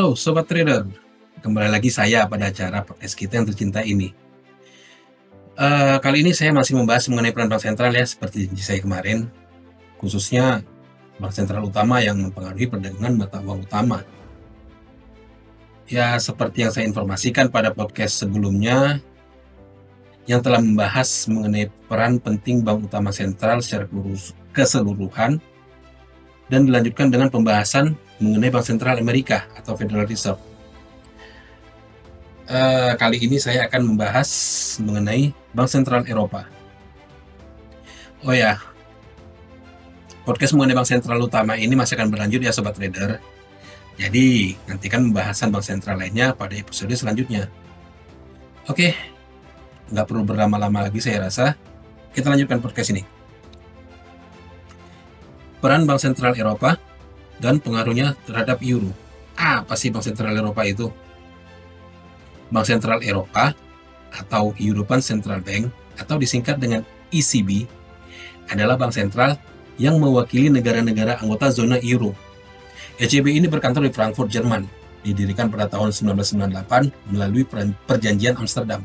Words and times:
Halo 0.00 0.16
Sobat 0.16 0.48
Trader, 0.48 0.88
kembali 1.44 1.68
lagi 1.68 1.92
saya 1.92 2.24
pada 2.24 2.48
acara 2.48 2.80
podcast 2.80 3.12
kita 3.12 3.36
yang 3.36 3.44
tercinta 3.52 3.84
ini. 3.84 4.16
Uh, 5.60 6.00
kali 6.00 6.24
ini 6.24 6.32
saya 6.32 6.56
masih 6.56 6.72
membahas 6.72 7.04
mengenai 7.12 7.36
peran 7.36 7.52
bank 7.52 7.60
sentral 7.60 7.92
ya, 7.92 8.08
seperti 8.08 8.48
janji 8.48 8.64
saya 8.64 8.80
kemarin, 8.80 9.28
khususnya 10.00 10.64
bank 11.20 11.36
sentral 11.36 11.68
utama 11.68 12.00
yang 12.00 12.16
mempengaruhi 12.16 12.72
perdagangan 12.72 13.12
mata 13.12 13.44
uang 13.44 13.68
utama. 13.68 14.00
Ya, 15.84 16.16
seperti 16.16 16.64
yang 16.64 16.72
saya 16.72 16.88
informasikan 16.88 17.52
pada 17.52 17.68
podcast 17.68 18.24
sebelumnya, 18.24 19.04
yang 20.24 20.40
telah 20.40 20.64
membahas 20.64 21.28
mengenai 21.28 21.68
peran 21.92 22.16
penting 22.16 22.64
bank 22.64 22.88
utama 22.88 23.12
sentral 23.12 23.60
secara 23.60 23.84
keseluruhan, 24.56 25.44
dan 26.50 26.66
dilanjutkan 26.66 27.08
dengan 27.08 27.30
pembahasan 27.30 27.94
mengenai 28.18 28.50
Bank 28.50 28.66
Sentral 28.66 28.98
Amerika 28.98 29.46
atau 29.54 29.78
Federal 29.78 30.04
Reserve. 30.04 30.42
Uh, 32.50 32.98
kali 32.98 33.22
ini 33.22 33.38
saya 33.38 33.70
akan 33.70 33.94
membahas 33.94 34.28
mengenai 34.82 35.30
Bank 35.54 35.70
Sentral 35.70 36.02
Eropa. 36.10 36.50
Oh 38.26 38.34
ya, 38.34 38.58
podcast 40.26 40.58
mengenai 40.58 40.74
Bank 40.74 40.90
Sentral 40.90 41.22
utama 41.22 41.54
ini 41.54 41.72
masih 41.78 41.94
akan 41.94 42.10
berlanjut 42.10 42.42
ya 42.42 42.50
Sobat 42.50 42.74
Trader. 42.74 43.22
Jadi, 43.94 44.58
nantikan 44.66 45.06
pembahasan 45.06 45.54
Bank 45.54 45.62
Sentral 45.62 46.02
lainnya 46.02 46.34
pada 46.34 46.58
episode 46.58 46.90
selanjutnya. 46.98 47.46
Oke, 48.66 48.98
nggak 49.94 50.06
perlu 50.10 50.26
berlama-lama 50.26 50.90
lagi 50.90 50.98
saya 50.98 51.30
rasa. 51.30 51.54
Kita 52.10 52.26
lanjutkan 52.26 52.58
podcast 52.58 52.90
ini 52.90 53.19
peran 55.60 55.84
Bank 55.84 56.00
Sentral 56.00 56.34
Eropa 56.34 56.80
dan 57.38 57.60
pengaruhnya 57.60 58.16
terhadap 58.24 58.64
euro. 58.64 58.90
Apa 59.36 59.76
sih 59.76 59.92
Bank 59.92 60.04
Sentral 60.04 60.34
Eropa 60.34 60.64
itu? 60.64 60.88
Bank 62.50 62.66
Sentral 62.66 63.00
Eropa 63.04 63.54
atau 64.10 64.56
European 64.58 64.98
Central 64.98 65.38
Bank 65.44 65.70
atau 65.94 66.16
disingkat 66.18 66.58
dengan 66.58 66.82
ECB 67.14 67.68
adalah 68.50 68.74
bank 68.74 68.90
sentral 68.90 69.38
yang 69.78 70.02
mewakili 70.02 70.50
negara-negara 70.50 71.22
anggota 71.22 71.54
zona 71.54 71.78
euro. 71.78 72.10
ECB 72.98 73.38
ini 73.38 73.46
berkantor 73.46 73.86
di 73.86 73.92
Frankfurt, 73.94 74.28
Jerman, 74.28 74.66
didirikan 75.06 75.48
pada 75.48 75.70
tahun 75.70 75.94
1998 75.94 77.14
melalui 77.14 77.46
perjanjian 77.86 78.36
Amsterdam. 78.36 78.84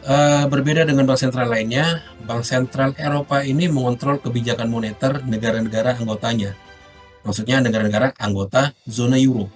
Uh, 0.00 0.48
berbeda 0.48 0.88
dengan 0.88 1.04
bank 1.04 1.20
sentral 1.20 1.52
lainnya, 1.52 2.00
bank 2.24 2.40
sentral 2.40 2.96
Eropa 2.96 3.44
ini 3.44 3.68
mengontrol 3.68 4.16
kebijakan 4.16 4.72
moneter 4.72 5.20
negara-negara 5.28 6.00
anggotanya. 6.00 6.56
Maksudnya 7.20 7.60
negara-negara 7.60 8.16
anggota 8.16 8.72
zona 8.88 9.20
euro. 9.20 9.52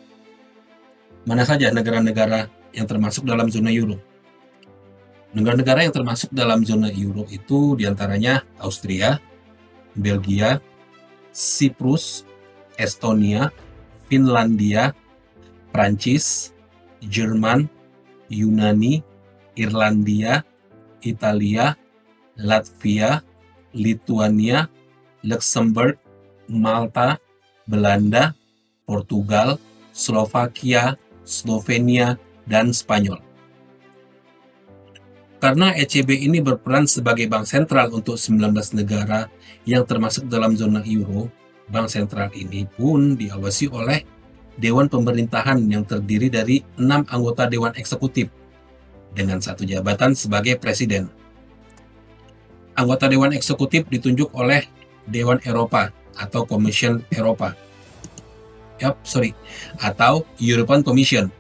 Mana 1.24 1.48
saja 1.48 1.72
negara-negara 1.72 2.52
yang 2.76 2.84
termasuk 2.84 3.24
dalam 3.24 3.48
zona 3.48 3.72
euro? 3.72 3.96
Negara-negara 5.32 5.88
yang 5.88 5.96
termasuk 5.96 6.28
dalam 6.28 6.60
zona 6.60 6.92
euro 6.92 7.24
itu 7.32 7.72
di 7.80 7.88
antaranya 7.88 8.44
Austria, 8.60 9.16
Belgia, 9.96 10.60
Siprus, 11.32 12.28
Estonia, 12.76 13.48
Finlandia, 14.12 14.92
Prancis, 15.72 16.52
Jerman, 17.00 17.64
Yunani, 18.28 19.13
Irlandia, 19.54 20.42
Italia, 21.02 21.78
Latvia, 22.38 23.22
Lithuania, 23.74 24.66
Luxembourg, 25.22 25.98
Malta, 26.50 27.18
Belanda, 27.64 28.34
Portugal, 28.84 29.56
Slovakia, 29.94 30.98
Slovenia, 31.24 32.20
dan 32.44 32.74
Spanyol. 32.74 33.20
Karena 35.40 35.76
ECB 35.76 36.24
ini 36.24 36.40
berperan 36.40 36.88
sebagai 36.88 37.28
bank 37.28 37.44
sentral 37.44 37.92
untuk 37.92 38.16
19 38.16 38.80
negara 38.80 39.28
yang 39.68 39.84
termasuk 39.84 40.24
dalam 40.24 40.56
zona 40.56 40.80
euro, 40.88 41.28
bank 41.68 41.92
sentral 41.92 42.32
ini 42.32 42.64
pun 42.64 43.12
diawasi 43.12 43.68
oleh 43.68 44.08
Dewan 44.56 44.88
Pemerintahan 44.88 45.60
yang 45.68 45.84
terdiri 45.84 46.32
dari 46.32 46.64
enam 46.80 47.04
anggota 47.12 47.44
Dewan 47.44 47.76
Eksekutif 47.76 48.32
dengan 49.14 49.38
satu 49.38 49.62
jabatan 49.62 50.12
sebagai 50.12 50.58
presiden. 50.58 51.08
Anggota 52.74 53.06
Dewan 53.06 53.30
Eksekutif 53.30 53.86
ditunjuk 53.86 54.34
oleh 54.34 54.66
Dewan 55.06 55.38
Eropa 55.46 55.94
atau 56.18 56.42
Commission 56.42 57.06
Eropa. 57.14 57.54
Yap, 58.82 58.98
sorry, 59.06 59.30
atau 59.78 60.26
European 60.42 60.82
Commission. 60.82 61.30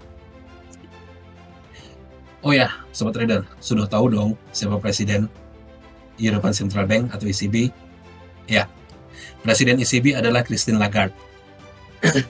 Oh 2.46 2.54
ya, 2.54 2.70
sobat 2.94 3.18
trader, 3.18 3.42
sudah 3.58 3.90
tahu 3.90 4.14
dong 4.14 4.30
siapa 4.54 4.78
presiden 4.78 5.26
European 6.20 6.54
Central 6.54 6.86
Bank 6.86 7.10
atau 7.10 7.26
ECB? 7.26 7.72
Ya, 8.46 8.70
presiden 9.42 9.82
ECB 9.82 10.14
adalah 10.14 10.46
Christine 10.46 10.78
Lagarde. 10.78 11.16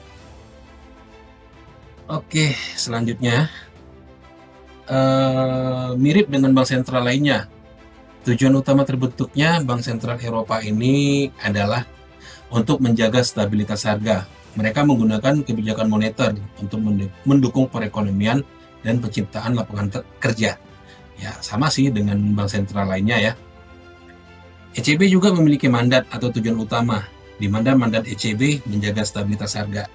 Oke, 2.05 2.55
selanjutnya 2.79 3.51
uh, 4.89 5.93
mirip 5.97 6.29
dengan 6.29 6.53
bank 6.53 6.67
sentral 6.69 7.05
lainnya. 7.05 7.49
Tujuan 8.25 8.57
utama 8.57 8.81
terbentuknya 8.81 9.61
Bank 9.61 9.85
Sentral 9.85 10.17
Eropa 10.17 10.57
ini 10.57 11.29
adalah 11.45 11.85
untuk 12.49 12.81
menjaga 12.81 13.21
stabilitas 13.21 13.85
harga. 13.85 14.25
Mereka 14.57 14.81
menggunakan 14.81 15.45
kebijakan 15.45 15.85
moneter 15.85 16.33
untuk 16.57 16.81
mendukung 17.21 17.69
perekonomian 17.69 18.41
dan 18.81 18.97
penciptaan 18.97 19.53
lapangan 19.53 20.01
kerja. 20.17 20.57
Ya, 21.21 21.31
sama 21.45 21.69
sih 21.69 21.93
dengan 21.93 22.17
bank 22.33 22.49
sentral 22.49 22.89
lainnya 22.89 23.21
ya. 23.21 23.33
ECB 24.73 25.05
juga 25.05 25.29
memiliki 25.29 25.69
mandat 25.69 26.09
atau 26.09 26.33
tujuan 26.33 26.57
utama, 26.57 27.05
di 27.37 27.45
mana 27.45 27.77
mandat 27.77 28.09
ECB 28.09 28.65
menjaga 28.65 29.05
stabilitas 29.05 29.53
harga. 29.53 29.85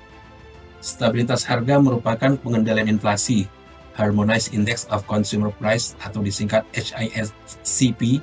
Stabilitas 0.78 1.44
harga 1.50 1.82
merupakan 1.82 2.38
pengendalian 2.38 2.94
inflasi, 2.94 3.50
Harmonized 3.94 4.54
Index 4.54 4.86
of 4.88 5.06
Consumer 5.06 5.50
Price 5.56 5.98
atau 6.00 6.22
disingkat 6.22 6.66
HISCP 6.74 8.22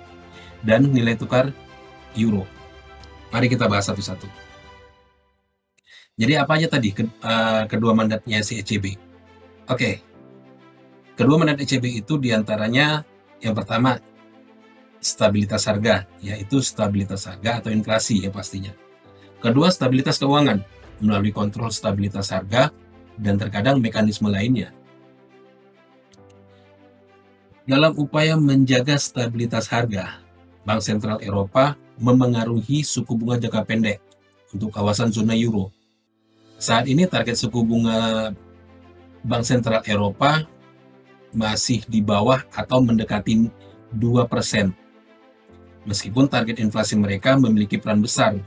dan 0.64 0.90
nilai 0.90 1.16
tukar 1.16 1.52
euro. 2.18 2.48
Mari 3.30 3.52
kita 3.52 3.68
bahas 3.68 3.88
satu-satu. 3.88 4.26
Jadi 6.18 6.34
apa 6.34 6.58
aja 6.58 6.68
tadi 6.72 6.90
eh, 6.98 7.64
kedua 7.70 7.94
mandatnya 7.94 8.42
si 8.42 8.58
ECB? 8.58 8.98
Oke, 9.70 10.02
kedua 11.14 11.38
mandat 11.38 11.62
ECB 11.62 12.02
itu 12.02 12.18
di 12.18 12.34
antaranya 12.34 13.06
yang 13.38 13.54
pertama 13.54 14.02
stabilitas 14.98 15.70
harga, 15.70 16.10
yaitu 16.24 16.58
stabilitas 16.64 17.30
harga 17.30 17.62
atau 17.62 17.70
inflasi 17.70 18.26
ya 18.26 18.34
pastinya. 18.34 18.74
Kedua 19.38 19.70
stabilitas 19.70 20.18
keuangan 20.18 20.66
melalui 20.98 21.30
kontrol 21.30 21.70
stabilitas 21.70 22.34
harga 22.34 22.74
dan 23.14 23.38
terkadang 23.38 23.78
mekanisme 23.78 24.26
lainnya 24.26 24.74
dalam 27.68 27.92
upaya 28.00 28.40
menjaga 28.40 28.96
stabilitas 28.96 29.68
harga, 29.68 30.24
Bank 30.64 30.80
Sentral 30.80 31.20
Eropa 31.20 31.76
memengaruhi 32.00 32.80
suku 32.80 33.12
bunga 33.20 33.36
jangka 33.44 33.68
pendek 33.68 34.00
untuk 34.56 34.72
kawasan 34.72 35.12
zona 35.12 35.36
euro. 35.36 35.76
Saat 36.56 36.88
ini 36.88 37.04
target 37.04 37.36
suku 37.36 37.60
bunga 37.68 38.32
Bank 39.20 39.44
Sentral 39.44 39.84
Eropa 39.84 40.48
masih 41.36 41.84
di 41.92 42.00
bawah 42.00 42.40
atau 42.56 42.80
mendekati 42.80 43.52
2%. 43.92 44.72
Meskipun 45.84 46.26
target 46.32 46.64
inflasi 46.64 46.96
mereka 46.96 47.36
memiliki 47.36 47.76
peran 47.76 48.00
besar. 48.00 48.40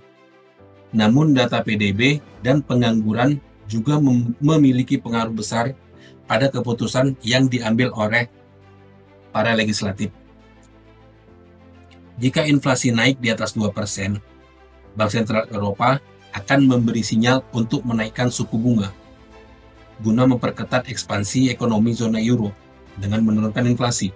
Namun 0.97 1.37
data 1.37 1.61
PDB 1.61 2.25
dan 2.41 2.65
pengangguran 2.65 3.37
juga 3.69 4.01
memiliki 4.41 4.97
pengaruh 4.97 5.37
besar 5.37 5.77
pada 6.25 6.49
keputusan 6.49 7.21
yang 7.21 7.47
diambil 7.47 7.93
oleh 7.95 8.27
para 9.31 9.55
legislatif. 9.55 10.11
Jika 12.21 12.45
inflasi 12.45 12.93
naik 12.93 13.17
di 13.23 13.33
atas 13.33 13.57
2%, 13.57 13.71
Bank 14.93 15.11
Sentral 15.11 15.49
Eropa 15.49 16.03
akan 16.37 16.61
memberi 16.69 17.01
sinyal 17.01 17.43
untuk 17.57 17.83
menaikkan 17.83 18.29
suku 18.29 18.61
bunga 18.61 18.93
guna 20.01 20.25
memperketat 20.25 20.89
ekspansi 20.89 21.53
ekonomi 21.53 21.93
zona 21.93 22.19
euro 22.19 22.51
dengan 22.97 23.21
menurunkan 23.21 23.69
inflasi. 23.69 24.11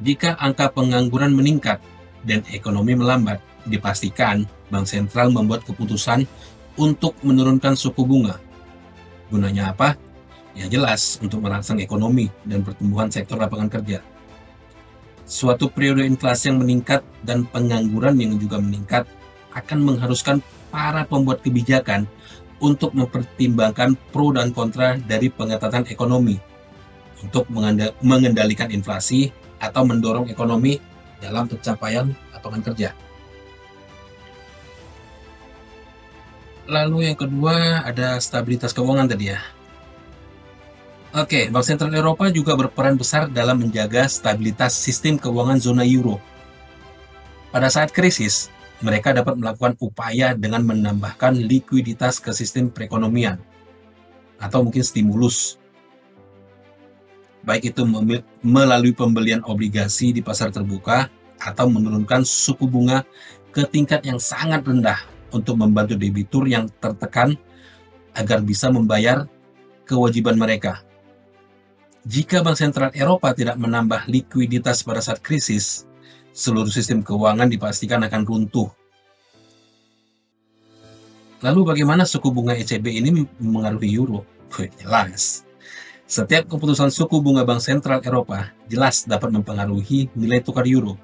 Jika 0.00 0.40
angka 0.40 0.72
pengangguran 0.72 1.36
meningkat 1.36 1.76
dan 2.24 2.40
ekonomi 2.48 2.96
melambat, 2.96 3.44
dipastikan 3.68 4.48
Bank 4.72 4.88
Sentral 4.88 5.28
membuat 5.28 5.68
keputusan 5.68 6.24
untuk 6.80 7.12
menurunkan 7.20 7.76
suku 7.76 8.00
bunga. 8.00 8.40
Gunanya 9.28 9.76
apa? 9.76 10.00
Ya 10.54 10.66
jelas 10.66 11.22
untuk 11.22 11.46
merangsang 11.46 11.78
ekonomi 11.78 12.26
dan 12.42 12.66
pertumbuhan 12.66 13.06
sektor 13.06 13.38
lapangan 13.38 13.70
kerja. 13.70 14.02
Suatu 15.22 15.70
periode 15.70 16.02
inflasi 16.02 16.50
yang 16.50 16.58
meningkat 16.58 17.06
dan 17.22 17.46
pengangguran 17.46 18.18
yang 18.18 18.34
juga 18.34 18.58
meningkat 18.58 19.06
akan 19.54 19.78
mengharuskan 19.86 20.42
para 20.74 21.06
pembuat 21.06 21.42
kebijakan 21.46 22.10
untuk 22.58 22.92
mempertimbangkan 22.98 23.94
pro 24.10 24.34
dan 24.34 24.50
kontra 24.50 24.98
dari 24.98 25.30
pengetatan 25.30 25.86
ekonomi 25.86 26.34
untuk 27.22 27.46
mengendalikan 28.02 28.74
inflasi 28.74 29.30
atau 29.62 29.86
mendorong 29.86 30.26
ekonomi 30.28 30.82
dalam 31.20 31.46
pencapaian 31.46 32.10
lapangan 32.34 32.62
kerja. 32.72 32.90
Lalu 36.70 37.10
yang 37.10 37.18
kedua 37.18 37.82
ada 37.82 38.18
stabilitas 38.22 38.70
keuangan 38.70 39.10
tadi 39.10 39.34
ya. 39.34 39.40
Oke, 41.10 41.50
Bank 41.50 41.66
Sentral 41.66 41.90
Eropa 41.90 42.30
juga 42.30 42.54
berperan 42.54 42.94
besar 42.94 43.26
dalam 43.26 43.58
menjaga 43.58 44.06
stabilitas 44.06 44.78
sistem 44.78 45.18
keuangan 45.18 45.58
zona 45.58 45.82
euro. 45.82 46.22
Pada 47.50 47.66
saat 47.66 47.90
krisis, 47.90 48.46
mereka 48.78 49.10
dapat 49.10 49.34
melakukan 49.34 49.74
upaya 49.82 50.38
dengan 50.38 50.62
menambahkan 50.62 51.34
likuiditas 51.34 52.22
ke 52.22 52.30
sistem 52.30 52.70
perekonomian 52.70 53.42
atau 54.38 54.62
mungkin 54.62 54.86
stimulus. 54.86 55.58
Baik 57.42 57.74
itu 57.74 57.82
melalui 58.46 58.94
pembelian 58.94 59.42
obligasi 59.42 60.14
di 60.14 60.22
pasar 60.22 60.54
terbuka 60.54 61.10
atau 61.42 61.66
menurunkan 61.66 62.22
suku 62.22 62.70
bunga 62.70 63.02
ke 63.50 63.66
tingkat 63.66 64.06
yang 64.06 64.22
sangat 64.22 64.62
rendah 64.62 65.02
untuk 65.34 65.58
membantu 65.58 65.98
debitur 65.98 66.46
yang 66.46 66.70
tertekan 66.78 67.34
agar 68.14 68.38
bisa 68.46 68.70
membayar 68.70 69.26
kewajiban 69.82 70.38
mereka. 70.38 70.86
Jika 72.00 72.40
Bank 72.40 72.56
Sentral 72.56 72.88
Eropa 72.96 73.36
tidak 73.36 73.60
menambah 73.60 74.08
likuiditas 74.08 74.80
pada 74.80 75.04
saat 75.04 75.20
krisis, 75.20 75.84
seluruh 76.32 76.72
sistem 76.72 77.04
keuangan 77.04 77.44
dipastikan 77.44 78.00
akan 78.00 78.24
runtuh. 78.24 78.72
Lalu 81.44 81.60
bagaimana 81.76 82.08
suku 82.08 82.32
bunga 82.32 82.56
ECB 82.56 83.04
ini 83.04 83.28
mengaruhi 83.36 83.92
euro? 83.92 84.24
Jelas. 84.80 85.44
Setiap 86.08 86.48
keputusan 86.48 86.88
suku 86.88 87.20
bunga 87.20 87.44
Bank 87.44 87.60
Sentral 87.60 88.00
Eropa 88.00 88.48
jelas 88.64 89.04
dapat 89.04 89.28
mempengaruhi 89.28 90.08
nilai 90.16 90.40
tukar 90.40 90.64
euro. 90.64 90.96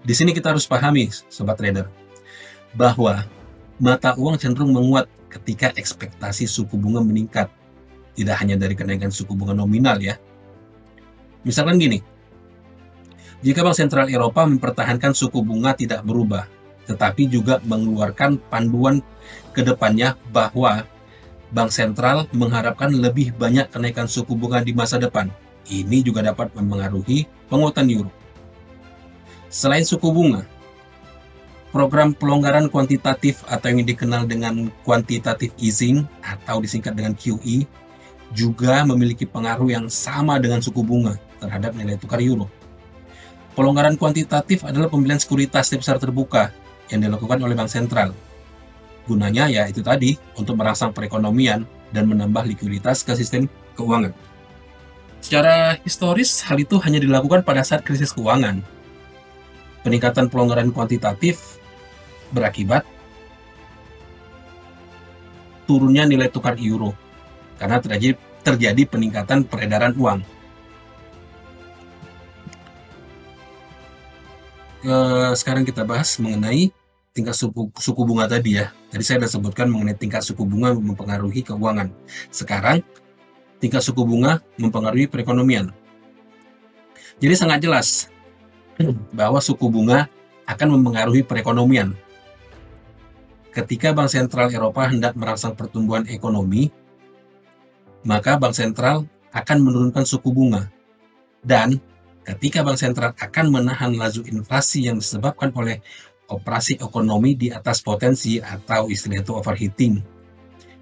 Di 0.00 0.16
sini 0.16 0.32
kita 0.32 0.50
harus 0.50 0.64
pahami, 0.64 1.12
sobat 1.28 1.60
trader, 1.60 1.92
bahwa 2.72 3.28
mata 3.76 4.16
uang 4.16 4.40
cenderung 4.40 4.72
menguat 4.72 5.06
ketika 5.28 5.76
ekspektasi 5.76 6.48
suku 6.48 6.74
bunga 6.80 7.04
meningkat 7.04 7.52
tidak 8.12 8.36
hanya 8.40 8.56
dari 8.60 8.76
kenaikan 8.76 9.08
suku 9.08 9.32
bunga 9.32 9.56
nominal 9.56 9.96
ya. 10.00 10.16
Misalkan 11.42 11.80
gini, 11.80 11.98
jika 13.42 13.66
Bank 13.66 13.74
Sentral 13.74 14.06
Eropa 14.06 14.46
mempertahankan 14.46 15.16
suku 15.18 15.42
bunga 15.42 15.74
tidak 15.74 16.06
berubah, 16.06 16.46
tetapi 16.86 17.26
juga 17.26 17.58
mengeluarkan 17.66 18.38
panduan 18.46 19.02
ke 19.50 19.66
depannya 19.66 20.14
bahwa 20.30 20.86
Bank 21.50 21.74
Sentral 21.74 22.30
mengharapkan 22.32 22.94
lebih 22.94 23.34
banyak 23.34 23.68
kenaikan 23.68 24.06
suku 24.06 24.38
bunga 24.38 24.62
di 24.62 24.72
masa 24.72 24.96
depan. 24.96 25.28
Ini 25.66 26.06
juga 26.06 26.22
dapat 26.22 26.54
mempengaruhi 26.54 27.26
penguatan 27.50 27.86
euro. 27.90 28.10
Selain 29.52 29.84
suku 29.84 30.08
bunga, 30.08 30.48
program 31.74 32.16
pelonggaran 32.16 32.72
kuantitatif 32.72 33.44
atau 33.50 33.68
yang 33.68 33.84
dikenal 33.84 34.24
dengan 34.24 34.70
quantitative 34.86 35.52
easing 35.60 36.08
atau 36.24 36.62
disingkat 36.62 36.96
dengan 36.96 37.12
QE 37.12 37.68
juga 38.32 38.80
memiliki 38.88 39.28
pengaruh 39.28 39.68
yang 39.68 39.86
sama 39.92 40.40
dengan 40.40 40.64
suku 40.64 40.80
bunga 40.80 41.20
terhadap 41.38 41.76
nilai 41.76 42.00
tukar 42.00 42.18
euro. 42.18 42.48
Pelonggaran 43.52 44.00
kuantitatif 44.00 44.64
adalah 44.64 44.88
pembelian 44.88 45.20
sekuritas 45.20 45.68
di 45.68 45.76
pasar 45.76 46.00
terbuka 46.00 46.48
yang 46.88 47.04
dilakukan 47.04 47.36
oleh 47.44 47.52
bank 47.52 47.68
sentral. 47.68 48.16
Gunanya 49.04 49.52
ya 49.52 49.68
itu 49.68 49.84
tadi 49.84 50.16
untuk 50.40 50.56
merangsang 50.56 50.96
perekonomian 50.96 51.68
dan 51.92 52.08
menambah 52.08 52.48
likuiditas 52.48 53.04
ke 53.04 53.12
sistem 53.12 53.44
keuangan. 53.76 54.16
Secara 55.20 55.76
historis, 55.84 56.42
hal 56.48 56.58
itu 56.58 56.80
hanya 56.82 56.98
dilakukan 56.98 57.44
pada 57.44 57.62
saat 57.62 57.84
krisis 57.84 58.10
keuangan. 58.10 58.64
Peningkatan 59.84 60.32
pelonggaran 60.32 60.72
kuantitatif 60.72 61.60
berakibat 62.32 62.88
turunnya 65.68 66.08
nilai 66.08 66.32
tukar 66.32 66.56
euro 66.56 66.96
karena 67.62 67.78
terjadi, 67.78 68.18
terjadi 68.42 68.82
peningkatan 68.90 69.46
peredaran 69.46 69.94
uang. 69.94 70.18
Ke, 74.82 74.96
sekarang 75.38 75.62
kita 75.62 75.86
bahas 75.86 76.18
mengenai 76.18 76.74
tingkat 77.14 77.38
suku, 77.38 77.70
suku 77.78 78.02
bunga 78.02 78.26
tadi 78.26 78.58
ya. 78.58 78.74
Tadi 78.90 79.06
saya 79.06 79.22
sudah 79.22 79.30
sebutkan 79.30 79.70
mengenai 79.70 79.94
tingkat 79.94 80.26
suku 80.26 80.42
bunga 80.42 80.74
mempengaruhi 80.74 81.46
keuangan. 81.46 81.94
Sekarang 82.34 82.82
tingkat 83.62 83.78
suku 83.78 84.02
bunga 84.02 84.42
mempengaruhi 84.58 85.06
perekonomian. 85.06 85.70
Jadi 87.22 87.34
sangat 87.38 87.62
jelas 87.62 88.10
bahwa 89.14 89.38
suku 89.38 89.70
bunga 89.70 90.10
akan 90.50 90.82
mempengaruhi 90.82 91.22
perekonomian. 91.22 91.94
Ketika 93.54 93.94
Bank 93.94 94.10
Sentral 94.10 94.50
Eropa 94.50 94.90
hendak 94.90 95.14
merangsang 95.14 95.54
pertumbuhan 95.54 96.10
ekonomi, 96.10 96.74
maka 98.02 98.38
bank 98.38 98.54
sentral 98.54 99.06
akan 99.32 99.58
menurunkan 99.62 100.04
suku 100.06 100.28
bunga. 100.30 100.68
Dan 101.42 101.78
ketika 102.22 102.62
bank 102.62 102.78
sentral 102.78 103.14
akan 103.18 103.46
menahan 103.50 103.94
laju 103.94 104.22
inflasi 104.26 104.86
yang 104.86 104.98
disebabkan 104.98 105.50
oleh 105.54 105.82
operasi 106.30 106.78
ekonomi 106.80 107.36
di 107.36 107.52
atas 107.52 107.84
potensi 107.84 108.38
atau 108.38 108.88
istilah 108.88 109.20
itu 109.20 109.32
overheating. 109.36 110.00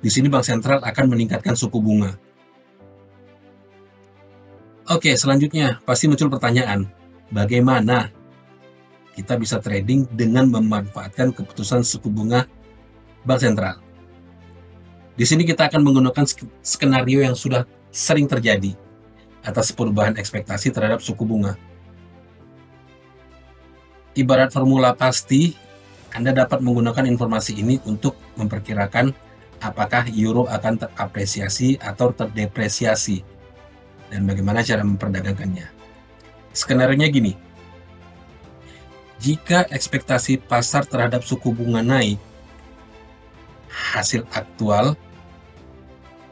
Di 0.01 0.09
sini 0.09 0.33
bank 0.33 0.47
sentral 0.47 0.81
akan 0.81 1.05
meningkatkan 1.13 1.59
suku 1.59 1.77
bunga. 1.81 2.17
Oke, 4.91 5.15
selanjutnya 5.15 5.79
pasti 5.87 6.11
muncul 6.11 6.33
pertanyaan, 6.33 6.89
bagaimana 7.31 8.11
kita 9.15 9.39
bisa 9.39 9.63
trading 9.63 10.09
dengan 10.11 10.51
memanfaatkan 10.51 11.31
keputusan 11.37 11.85
suku 11.85 12.11
bunga 12.11 12.49
bank 13.23 13.41
sentral? 13.45 13.90
Di 15.21 15.29
sini 15.29 15.45
kita 15.45 15.69
akan 15.69 15.85
menggunakan 15.85 16.25
skenario 16.65 17.21
yang 17.21 17.37
sudah 17.37 17.69
sering 17.93 18.25
terjadi 18.25 18.73
atas 19.45 19.69
perubahan 19.69 20.17
ekspektasi 20.17 20.73
terhadap 20.73 21.05
suku 21.05 21.29
bunga. 21.29 21.61
Ibarat 24.17 24.49
formula 24.49 24.97
pasti, 24.97 25.53
Anda 26.17 26.33
dapat 26.33 26.65
menggunakan 26.65 27.05
informasi 27.05 27.53
ini 27.61 27.77
untuk 27.85 28.17
memperkirakan 28.41 29.13
apakah 29.61 30.09
euro 30.09 30.49
akan 30.49 30.89
terapresiasi 30.89 31.77
atau 31.77 32.17
terdepresiasi 32.17 33.21
dan 34.09 34.25
bagaimana 34.25 34.65
cara 34.65 34.81
memperdagangkannya. 34.81 35.69
Skenario-nya 36.57 37.13
gini. 37.13 37.37
Jika 39.21 39.69
ekspektasi 39.69 40.41
pasar 40.49 40.89
terhadap 40.89 41.29
suku 41.29 41.53
bunga 41.53 41.85
naik, 41.85 42.17
hasil 43.69 44.25
aktual 44.33 44.97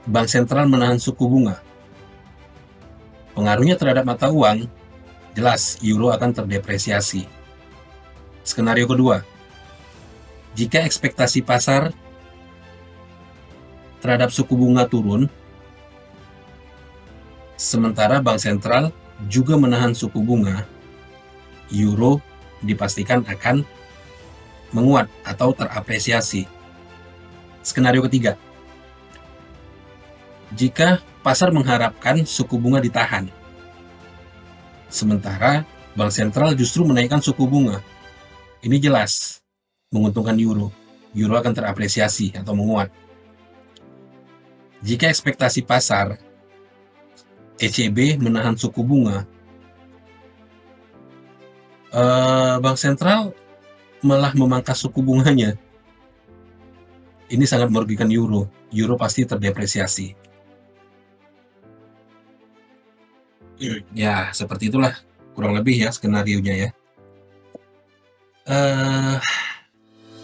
Bank 0.08 0.24
sentral 0.32 0.64
menahan 0.64 0.96
suku 0.96 1.20
bunga. 1.28 1.60
Pengaruhnya 3.36 3.76
terhadap 3.76 4.08
mata 4.08 4.32
uang, 4.32 4.64
jelas 5.36 5.76
euro 5.84 6.08
akan 6.08 6.32
terdepresiasi. 6.32 7.28
Skenario 8.40 8.88
kedua, 8.88 9.20
jika 10.56 10.80
ekspektasi 10.80 11.44
pasar 11.44 11.92
terhadap 14.00 14.32
suku 14.32 14.56
bunga 14.56 14.88
turun, 14.88 15.28
sementara 17.60 18.24
bank 18.24 18.40
sentral 18.40 18.88
juga 19.28 19.60
menahan 19.60 19.92
suku 19.92 20.24
bunga, 20.24 20.64
euro 21.68 22.24
dipastikan 22.64 23.28
akan 23.28 23.60
menguat 24.72 25.12
atau 25.20 25.52
terapresiasi. 25.52 26.48
Skenario 27.60 28.00
ketiga, 28.08 28.40
jika 30.58 30.98
pasar 31.22 31.54
mengharapkan 31.54 32.26
suku 32.26 32.58
bunga 32.58 32.82
ditahan. 32.82 33.30
Sementara 34.90 35.62
bank 35.94 36.10
sentral 36.10 36.58
justru 36.58 36.82
menaikkan 36.82 37.22
suku 37.22 37.46
bunga. 37.46 37.78
Ini 38.66 38.82
jelas 38.82 39.38
menguntungkan 39.94 40.34
euro. 40.42 40.74
Euro 41.14 41.38
akan 41.38 41.54
terapresiasi 41.54 42.34
atau 42.34 42.58
menguat. 42.58 42.90
Jika 44.82 45.06
ekspektasi 45.06 45.62
pasar 45.62 46.18
ECB 47.58 48.18
menahan 48.18 48.58
suku 48.58 48.82
bunga, 48.82 49.22
eh, 51.94 52.56
bank 52.58 52.78
sentral 52.78 53.30
malah 54.02 54.34
memangkas 54.34 54.82
suku 54.82 55.02
bunganya. 55.02 55.54
Ini 57.28 57.44
sangat 57.44 57.68
merugikan 57.68 58.08
euro. 58.08 58.48
Euro 58.72 58.96
pasti 58.96 59.26
terdepresiasi. 59.28 60.27
Ya, 63.94 64.30
seperti 64.30 64.70
itulah 64.70 64.94
kurang 65.34 65.58
lebih 65.58 65.74
ya 65.74 65.90
skenario-nya 65.90 66.54
ya. 66.54 66.70
Uh, 68.48 69.20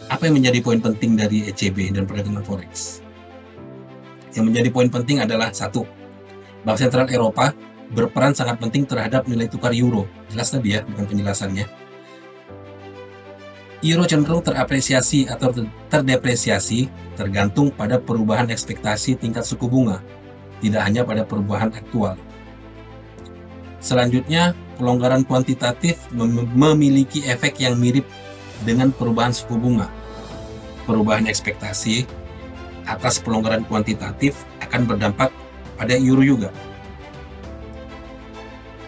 apa 0.08 0.22
yang 0.30 0.40
menjadi 0.40 0.58
poin 0.64 0.80
penting 0.80 1.18
dari 1.18 1.50
ECB 1.50 1.92
dan 1.92 2.08
perdagangan 2.08 2.46
forex? 2.46 3.04
yang 4.34 4.50
menjadi 4.50 4.68
poin 4.74 4.90
penting 4.90 5.22
adalah 5.22 5.54
satu, 5.54 5.86
Bank 6.66 6.78
Sentral 6.78 7.06
Eropa 7.08 7.54
berperan 7.94 8.34
sangat 8.34 8.58
penting 8.58 8.82
terhadap 8.82 9.30
nilai 9.30 9.46
tukar 9.46 9.70
euro. 9.70 10.10
Jelas 10.32 10.50
tadi 10.50 10.74
ya 10.74 10.82
dengan 10.82 11.06
penjelasannya. 11.06 11.66
Euro 13.84 14.04
cenderung 14.08 14.40
terapresiasi 14.40 15.28
atau 15.28 15.52
terdepresiasi 15.92 16.88
tergantung 17.14 17.68
pada 17.68 18.00
perubahan 18.00 18.48
ekspektasi 18.48 19.20
tingkat 19.20 19.44
suku 19.44 19.68
bunga, 19.68 20.00
tidak 20.64 20.82
hanya 20.88 21.04
pada 21.04 21.22
perubahan 21.22 21.68
aktual. 21.70 22.16
Selanjutnya, 23.84 24.56
pelonggaran 24.80 25.28
kuantitatif 25.28 26.08
mem 26.16 26.48
memiliki 26.56 27.20
efek 27.28 27.60
yang 27.60 27.76
mirip 27.76 28.08
dengan 28.64 28.88
perubahan 28.88 29.36
suku 29.36 29.60
bunga. 29.60 29.92
Perubahan 30.88 31.28
ekspektasi 31.28 32.08
atas 32.88 33.20
pelonggaran 33.20 33.60
kuantitatif 33.68 34.40
akan 34.64 34.88
berdampak 34.88 35.28
pada 35.76 36.00
euro 36.00 36.24
juga. 36.24 36.48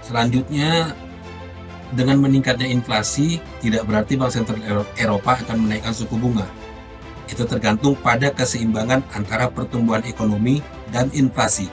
Selanjutnya, 0.00 0.96
dengan 1.92 2.16
meningkatnya 2.24 2.64
inflasi, 2.64 3.36
tidak 3.60 3.84
berarti 3.84 4.16
Bank 4.16 4.32
Sentral 4.32 4.86
Eropa 4.96 5.36
akan 5.44 5.68
menaikkan 5.68 5.92
suku 5.92 6.16
bunga. 6.16 6.48
Itu 7.28 7.44
tergantung 7.44 8.00
pada 8.00 8.32
keseimbangan 8.32 9.04
antara 9.12 9.52
pertumbuhan 9.52 10.08
ekonomi 10.08 10.64
dan 10.88 11.12
inflasi. 11.12 11.68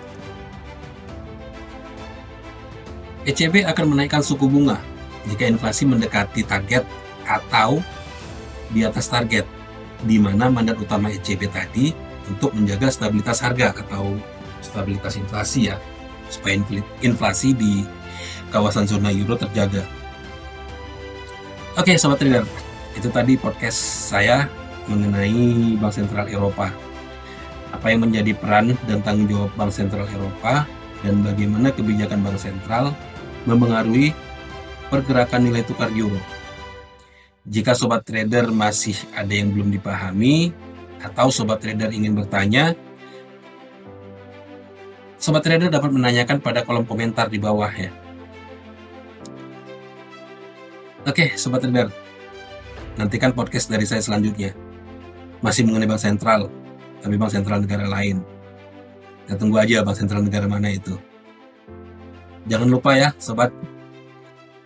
ECB 3.23 3.63
akan 3.63 3.95
menaikkan 3.95 4.19
suku 4.19 4.51
bunga 4.51 4.83
jika 5.31 5.47
inflasi 5.47 5.87
mendekati 5.87 6.43
target 6.43 6.83
atau 7.23 7.79
di 8.75 8.83
atas 8.83 9.07
target, 9.07 9.47
di 10.03 10.19
mana 10.19 10.51
mandat 10.51 10.75
utama 10.75 11.07
ECB 11.07 11.47
tadi 11.47 11.95
untuk 12.27 12.51
menjaga 12.51 12.91
stabilitas 12.91 13.39
harga 13.39 13.71
atau 13.71 14.19
stabilitas 14.59 15.15
inflasi 15.15 15.71
ya, 15.71 15.79
supaya 16.27 16.59
inflasi 16.99 17.55
di 17.55 17.87
kawasan 18.51 18.83
zona 18.83 19.07
euro 19.13 19.39
terjaga. 19.39 19.87
Oke, 21.79 21.95
sobat 21.95 22.19
trader, 22.19 22.43
itu 22.93 23.07
tadi 23.07 23.39
podcast 23.39 23.79
saya 24.11 24.51
mengenai 24.91 25.79
Bank 25.79 25.95
Sentral 25.95 26.27
Eropa. 26.27 26.69
Apa 27.71 27.89
yang 27.89 28.05
menjadi 28.05 28.35
peran 28.35 28.75
dan 28.85 28.99
tanggung 29.01 29.31
jawab 29.31 29.51
Bank 29.55 29.71
Sentral 29.71 30.05
Eropa 30.11 30.67
dan 31.01 31.23
bagaimana 31.23 31.71
kebijakan 31.71 32.19
Bank 32.21 32.37
Sentral 32.37 32.91
mempengaruhi 33.43 34.15
pergerakan 34.87 35.49
nilai 35.49 35.63
tukar 35.65 35.89
euro. 35.91 36.19
Jika 37.43 37.75
sobat 37.75 38.07
trader 38.07 38.47
masih 38.53 38.95
ada 39.11 39.31
yang 39.31 39.51
belum 39.51 39.71
dipahami 39.73 40.55
atau 41.03 41.27
sobat 41.27 41.59
trader 41.59 41.91
ingin 41.91 42.15
bertanya, 42.15 42.71
sobat 45.19 45.43
trader 45.43 45.67
dapat 45.67 45.91
menanyakan 45.91 46.39
pada 46.39 46.63
kolom 46.63 46.87
komentar 46.87 47.27
di 47.27 47.39
bawah 47.39 47.71
ya. 47.71 47.91
Oke, 51.03 51.35
Sobat 51.35 51.59
Trader. 51.59 51.91
Nantikan 52.95 53.35
podcast 53.35 53.67
dari 53.67 53.83
saya 53.83 53.99
selanjutnya. 53.99 54.55
Masih 55.43 55.67
mengenai 55.67 55.83
Bank 55.83 55.99
Sentral, 55.99 56.47
tapi 57.03 57.19
Bank 57.19 57.35
Sentral 57.35 57.59
negara 57.59 57.83
lain. 57.91 58.23
Kita 59.27 59.35
tunggu 59.35 59.59
aja 59.59 59.83
Bank 59.83 59.99
Sentral 59.99 60.23
negara 60.23 60.47
mana 60.47 60.71
itu. 60.71 60.95
Jangan 62.43 62.67
lupa 62.67 62.91
ya, 62.95 63.09
Sobat. 63.19 63.51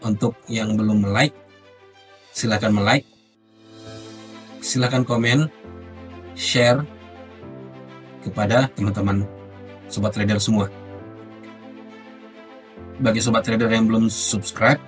Untuk 0.01 0.33
yang 0.49 0.73
belum 0.77 1.09
like, 1.13 1.33
silahkan 2.33 2.73
like. 2.73 3.05
Silahkan 4.61 5.05
komen, 5.05 5.49
share 6.33 6.81
kepada 8.25 8.69
teman-teman 8.73 9.25
Sobat 9.87 10.13
Trader 10.17 10.41
semua. 10.41 10.67
Bagi 12.97 13.21
Sobat 13.21 13.45
Trader 13.45 13.69
yang 13.69 13.85
belum 13.85 14.09
subscribe, 14.09 14.81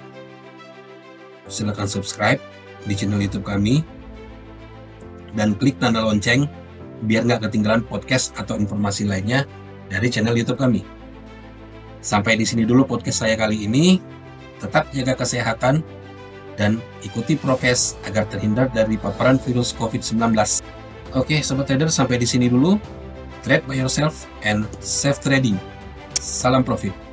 silahkan 1.45 1.85
subscribe 1.85 2.41
di 2.89 2.93
channel 2.97 3.21
YouTube 3.21 3.45
kami 3.45 3.85
dan 5.37 5.53
klik 5.57 5.77
tanda 5.77 6.01
lonceng 6.01 6.49
biar 7.05 7.23
nggak 7.23 7.47
ketinggalan 7.47 7.85
podcast 7.85 8.33
atau 8.35 8.57
informasi 8.57 9.05
lainnya 9.05 9.45
dari 9.87 10.09
channel 10.09 10.33
YouTube 10.33 10.57
kami. 10.57 10.98
Sampai 11.99 12.39
di 12.39 12.47
sini 12.47 12.63
dulu 12.63 12.87
podcast 12.87 13.27
saya 13.27 13.35
kali 13.35 13.67
ini. 13.67 13.99
Tetap 14.59 14.91
jaga 14.91 15.15
kesehatan 15.19 15.83
dan 16.59 16.83
ikuti 17.03 17.39
prokes 17.39 17.95
agar 18.03 18.27
terhindar 18.27 18.67
dari 18.71 18.99
paparan 18.99 19.39
virus 19.39 19.71
COVID-19. 19.75 20.35
Oke, 21.15 21.39
sobat 21.41 21.71
trader, 21.71 21.87
sampai 21.87 22.19
di 22.19 22.27
sini 22.27 22.51
dulu. 22.51 22.75
Trade 23.39 23.63
by 23.63 23.79
yourself 23.79 24.27
and 24.43 24.67
safe 24.83 25.23
trading. 25.23 25.55
Salam 26.19 26.67
profit. 26.67 27.08